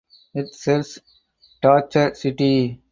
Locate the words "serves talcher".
0.55-2.15